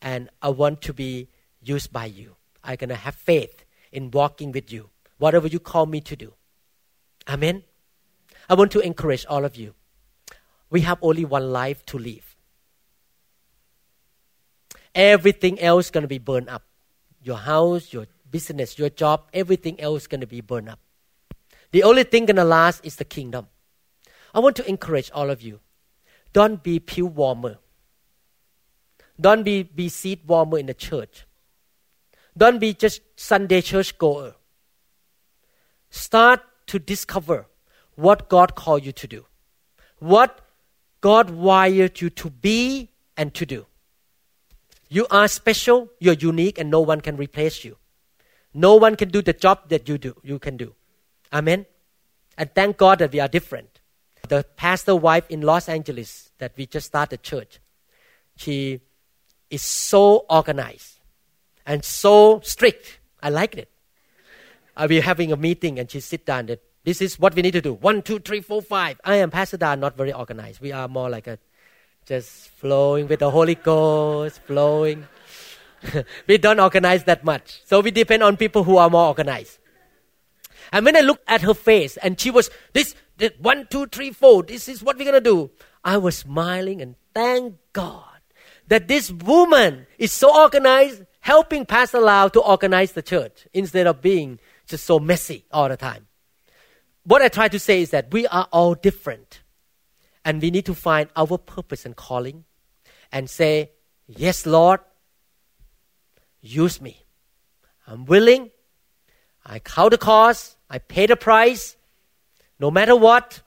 [0.00, 1.28] And I want to be
[1.62, 2.36] used by you.
[2.62, 4.88] I'm going to have faith in walking with you,
[5.24, 6.34] whatever you call me to do.
[7.26, 7.62] Amen.
[8.50, 9.72] I want to encourage all of you.
[10.68, 12.36] We have only one life to live.
[14.94, 16.64] Everything else is going to be burned up.
[17.22, 20.78] Your house, your business, your job, everything else is going to be burned up.
[21.72, 23.48] The only thing going to last is the kingdom.
[24.34, 25.60] I want to encourage all of you.
[26.34, 27.56] Don't be pew warmer.
[29.18, 31.26] Don't be, be seat warmer in the church.
[32.36, 34.34] Don't be just Sunday church goer.
[35.94, 37.46] Start to discover
[37.94, 39.26] what God called you to do,
[40.00, 40.40] what
[41.00, 43.66] God wired you to be and to do.
[44.88, 47.76] You are special, you're unique, and no one can replace you.
[48.52, 50.74] No one can do the job that you do, you can do.
[51.32, 51.64] Amen.
[52.36, 53.78] And thank God that we are different.
[54.26, 57.60] The pastor wife in Los Angeles that we just started church,
[58.34, 58.80] she
[59.48, 60.98] is so organized
[61.64, 62.98] and so strict.
[63.22, 63.70] I like it.
[64.76, 67.52] I'll be having a meeting and she sit down and this is what we need
[67.52, 67.74] to do.
[67.74, 69.00] One, two, three, four, five.
[69.04, 70.60] I am Pastor Dan, not very organized.
[70.60, 71.38] We are more like a
[72.04, 75.06] just flowing with the Holy Ghost, flowing.
[76.26, 77.62] we don't organize that much.
[77.64, 79.58] So we depend on people who are more organized.
[80.72, 84.10] And when I looked at her face and she was this, this one, two, three,
[84.10, 85.50] four, this is what we're gonna do.
[85.82, 88.14] I was smiling and thank God
[88.68, 94.00] that this woman is so organized, helping Pastor Lau to organize the church instead of
[94.00, 96.06] being just so messy all the time
[97.04, 99.42] what I try to say is that we are all different.
[100.24, 102.44] And we need to find our purpose and calling
[103.12, 103.70] and say,
[104.06, 104.80] Yes, Lord,
[106.40, 107.04] use me.
[107.86, 108.50] I'm willing.
[109.44, 110.56] I count the cost.
[110.68, 111.76] I pay the price,
[112.58, 113.42] no matter what.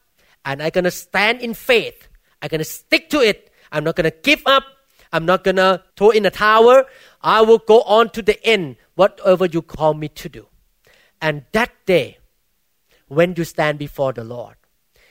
[0.46, 2.08] And I'm going to stand in faith.
[2.42, 3.52] I'm going to stick to it.
[3.72, 4.64] I'm not going to give up.
[5.12, 6.86] I'm not going to throw in a tower.
[7.22, 10.48] I will go on to the end, whatever you call me to do.
[11.22, 12.18] And that day,
[13.08, 14.56] when you stand before the Lord.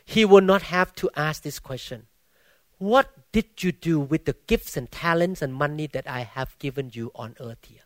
[0.05, 2.07] He will not have to ask this question
[2.79, 6.91] What did you do with the gifts and talents and money that I have given
[6.93, 7.83] you on earth here?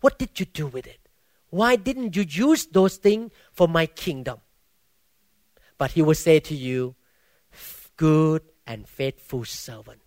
[0.00, 1.08] What did you do with it?
[1.50, 4.40] Why didn't you use those things for my kingdom?
[5.78, 6.94] But he will say to you,
[7.96, 10.00] Good and faithful servant.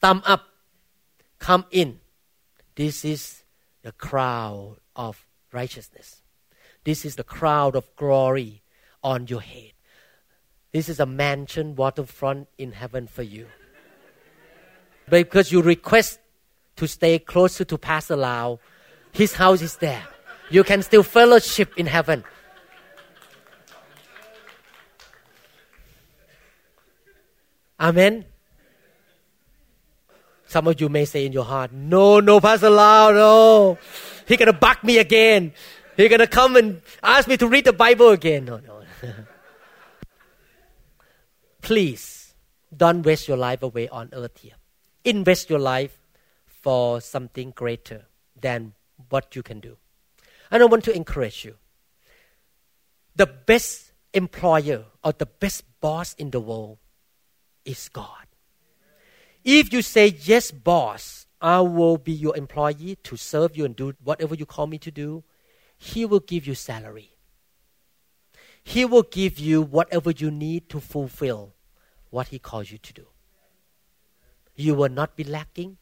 [0.00, 0.46] Thumb up,
[1.38, 2.00] come in.
[2.74, 3.44] This is
[3.82, 6.23] the crown of righteousness.
[6.84, 8.62] This is the crown of glory
[9.02, 9.72] on your head.
[10.72, 13.46] This is a mansion waterfront in heaven for you.
[15.08, 16.18] because you request
[16.76, 18.58] to stay closer to Pastor Lau,
[19.12, 20.02] his house is there.
[20.50, 22.24] You can still fellowship in heaven.
[27.78, 28.24] Amen.
[30.46, 33.78] Some of you may say in your heart, No, no, Pastor Lau, no.
[34.26, 35.52] He's gonna bug me again.
[35.96, 38.46] He's gonna come and ask me to read the Bible again.
[38.46, 38.82] No, no.
[41.62, 42.34] Please
[42.76, 44.54] don't waste your life away on earth here.
[45.04, 45.98] Invest your life
[46.46, 48.06] for something greater
[48.40, 48.74] than
[49.08, 49.76] what you can do.
[50.50, 51.56] And I want to encourage you.
[53.16, 56.78] The best employer or the best boss in the world
[57.64, 58.26] is God.
[59.44, 63.94] If you say, Yes, boss, I will be your employee to serve you and do
[64.02, 65.22] whatever you call me to do,
[65.76, 67.10] He will give you salary.
[68.62, 71.54] He will give you whatever you need to fulfill
[72.10, 73.06] what He calls you to do.
[74.54, 75.76] You will not be lacking.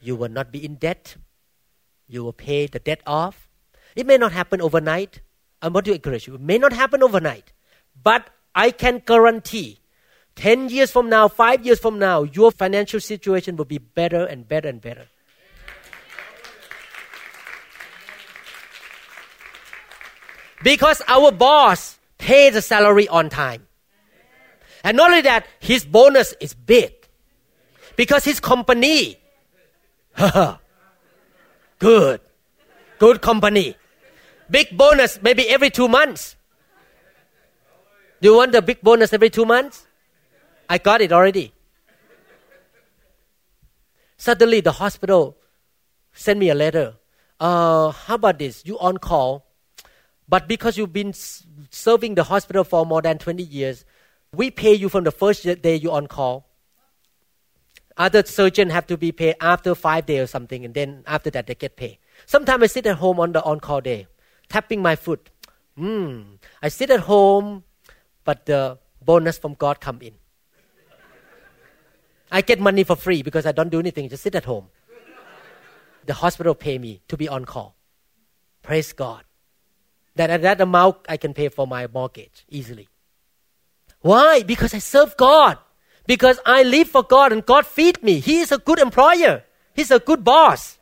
[0.00, 1.16] You will not be in debt.
[2.06, 3.48] You will pay the debt off.
[3.96, 5.20] It may not happen overnight.
[5.62, 6.34] I want to encourage you.
[6.34, 7.52] It may not happen overnight.
[8.00, 9.80] But I can guarantee
[10.36, 14.46] 10 years from now, 5 years from now, your financial situation will be better and
[14.46, 15.06] better and better.
[20.64, 23.68] Because our boss pays the salary on time.
[24.82, 26.92] And not only that, his bonus is big.
[27.96, 29.18] Because his company,
[31.78, 32.20] good,
[32.98, 33.76] good company.
[34.50, 36.34] Big bonus maybe every two months.
[38.22, 39.86] Do you want the big bonus every two months?
[40.68, 41.52] I got it already.
[44.16, 45.36] Suddenly, the hospital
[46.14, 46.94] sent me a letter.
[47.38, 48.62] Uh, how about this?
[48.64, 49.44] You on call,
[50.28, 51.12] but because you've been
[51.70, 53.84] serving the hospital for more than 20 years,
[54.32, 56.48] we pay you from the first day you're on call.
[57.96, 61.46] Other surgeons have to be paid after five days or something, and then after that
[61.46, 61.98] they get paid.
[62.26, 64.06] Sometimes I sit at home on the on-call day,
[64.48, 65.30] tapping my foot.
[65.76, 66.22] Hmm.
[66.62, 67.62] I sit at home,
[68.24, 70.14] but the bonus from God come in.
[72.32, 74.68] I get money for free because I don't do anything, just sit at home.
[76.06, 77.76] The hospital pay me to be on call.
[78.62, 79.22] Praise God.
[80.16, 82.88] That at that amount I can pay for my mortgage easily.
[84.00, 84.42] Why?
[84.42, 85.58] Because I serve God.
[86.06, 88.20] Because I live for God and God feed me.
[88.20, 89.44] He is a good employer.
[89.74, 90.78] He's a good boss.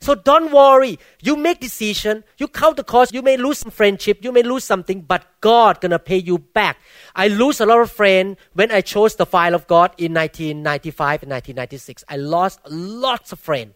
[0.00, 0.98] So don't worry.
[1.20, 2.24] You make decision.
[2.38, 3.12] You count the cost.
[3.12, 4.24] You may lose some friendship.
[4.24, 6.78] You may lose something, but God gonna pay you back.
[7.14, 11.24] I lose a lot of friends when I chose the file of God in 1995
[11.24, 12.04] and 1996.
[12.08, 13.74] I lost lots of friends.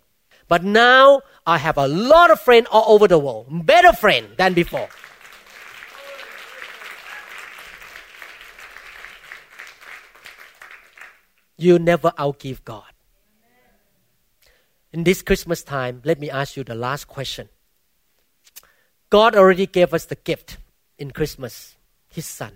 [0.49, 3.47] But now I have a lot of friends all over the world.
[3.67, 4.89] Better friends than before.
[11.57, 12.95] You never outgive God
[14.95, 17.49] in this Christmas time, let me ask you the last question.
[19.11, 20.57] God already gave us the gift
[20.99, 21.75] in Christmas,
[22.09, 22.53] His Son.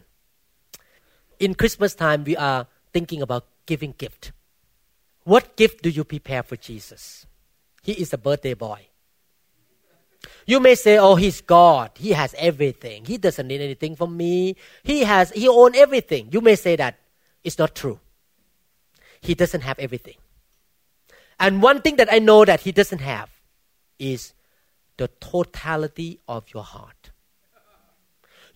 [1.41, 4.31] In Christmas time, we are thinking about giving gift.
[5.25, 7.27] What gift do you prepare for Jesus?
[7.83, 8.87] He is a birthday boy.
[10.47, 11.93] You may say, "Oh, he's God.
[11.97, 13.05] He has everything.
[13.05, 14.57] He doesn't need anything from me.
[14.83, 15.31] He has.
[15.31, 16.99] He owns everything." You may say that.
[17.45, 18.01] It's not true.
[19.21, 20.17] He doesn't have everything.
[21.39, 23.31] And one thing that I know that he doesn't have
[23.99, 24.35] is
[24.97, 27.11] the totality of your heart.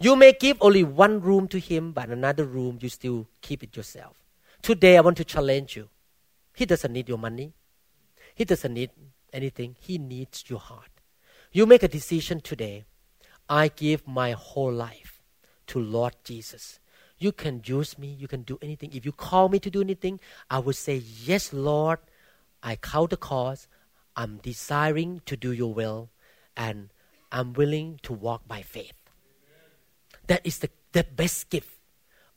[0.00, 3.76] You may give only one room to him, but another room you still keep it
[3.76, 4.16] yourself.
[4.60, 5.88] Today I want to challenge you.
[6.54, 7.52] He doesn't need your money.
[8.34, 8.90] He doesn't need
[9.32, 9.76] anything.
[9.78, 10.90] He needs your heart.
[11.52, 12.84] You make a decision today.
[13.48, 15.20] I give my whole life
[15.68, 16.80] to Lord Jesus.
[17.18, 18.08] You can use me.
[18.08, 18.90] You can do anything.
[18.92, 20.20] If you call me to do anything,
[20.50, 21.98] I will say, Yes, Lord.
[22.62, 23.68] I count the cost.
[24.16, 26.10] I'm desiring to do your will,
[26.56, 26.90] and
[27.30, 28.92] I'm willing to walk by faith.
[30.26, 31.78] That is the, the best gift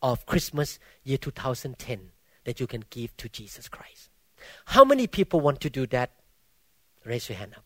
[0.01, 2.11] of Christmas year 2010
[2.45, 4.09] that you can give to Jesus Christ.
[4.65, 6.11] How many people want to do that?
[7.05, 7.63] Raise your hand up.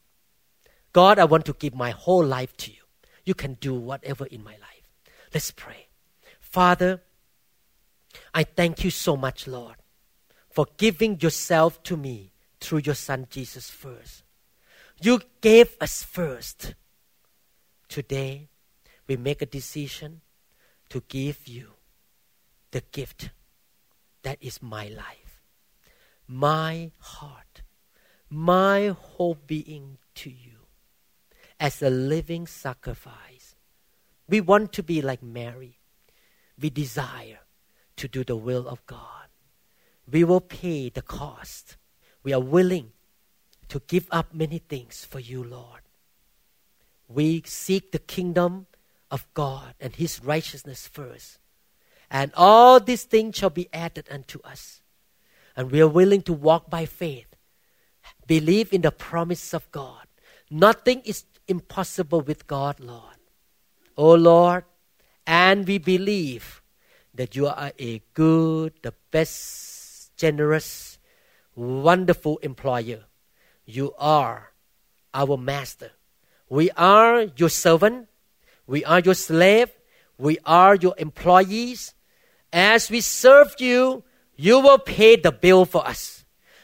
[0.92, 2.84] God, I want to give my whole life to you.
[3.24, 4.90] You can do whatever in my life.
[5.34, 5.88] Let's pray.
[6.40, 7.02] Father,
[8.34, 9.76] I thank you so much, Lord,
[10.50, 14.24] for giving yourself to me through your Son Jesus first.
[15.02, 16.74] You gave us first.
[17.88, 18.50] Today,
[19.08, 20.22] we make a decision
[20.90, 21.70] to give you
[22.72, 23.30] the gift
[24.24, 25.42] that is my life,
[26.28, 27.49] my heart,
[28.30, 30.68] my whole being to you
[31.60, 33.56] as a living sacrifice.
[34.28, 35.80] We want to be like Mary.
[36.60, 37.40] We desire
[37.98, 39.28] to do the will of God.
[40.10, 41.78] We will pay the cost
[42.24, 42.92] we are willing
[43.70, 45.82] to give up many things for you, Lord.
[47.08, 48.68] We seek the kingdom
[49.10, 51.40] of God and His righteousness first.
[52.12, 54.82] And all these things shall be added unto us.
[55.56, 57.29] And we are willing to walk by faith,
[58.30, 60.06] believe in the promise of God.
[60.52, 63.18] Nothing is impossible with God, Lord.
[63.98, 64.66] Oh Lord,
[65.26, 66.62] and we believe
[67.16, 71.00] that you are a good, the best, generous,
[71.56, 73.06] wonderful employer.
[73.66, 74.54] You are
[75.12, 75.92] our master.
[76.50, 78.10] We are your servant.
[78.68, 79.72] We are your slave.
[80.20, 81.96] We are your employees.
[82.54, 84.04] As we serve you,
[84.36, 86.19] you will pay the bill for us.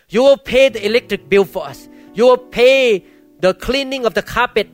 [0.09, 1.89] You will pay the electric bill for us.
[2.13, 3.05] You will pay
[3.39, 4.69] the cleaning of the carpet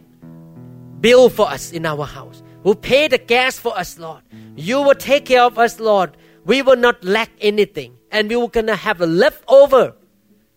[1.02, 2.44] bill for us in our house.
[2.64, 4.22] You will pay the gas for us, Lord.
[4.56, 6.16] You will take care of us, Lord.
[6.46, 7.98] We will not lack anything.
[8.12, 9.96] And we will gonna have a leftover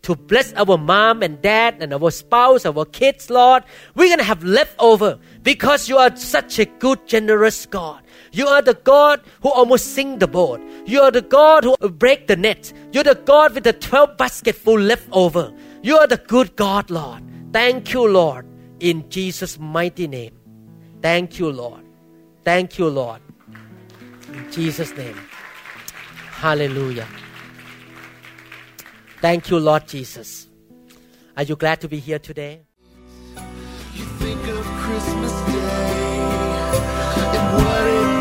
[0.03, 3.65] to bless our mom and dad and our spouse, our kids, Lord.
[3.95, 8.03] We're to have leftover because you are such a good, generous God.
[8.35, 10.61] You are the God who almost sink the boat.
[10.87, 12.73] You are the God who break the net.
[12.91, 15.53] You're the God with the 12 basketful left over.
[15.83, 17.23] You are the good God, Lord.
[17.53, 18.45] Thank you, Lord,
[18.81, 20.35] in Jesus' mighty name.
[21.01, 21.85] Thank you, Lord.
[22.43, 23.21] Thank you, Lord.
[24.33, 25.17] In Jesus' name.
[26.33, 27.07] Hallelujah.
[29.21, 30.49] Thank you, Lord Jesus.
[31.37, 32.63] Are you glad to be here today?
[33.95, 35.85] You think of Christmas Day
[37.37, 38.14] and what it